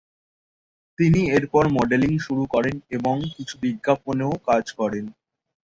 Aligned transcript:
তিনি 0.99 1.21
এরপর 1.31 1.63
মডেলিং 1.77 2.11
শুরু 2.19 2.43
করেন 2.45 2.75
এবং 2.89 3.15
কিছু 3.35 3.55
বিজ্ঞাপন 3.63 4.17
এও 4.21 4.33
কাজ 4.47 4.65
করেন। 4.79 5.05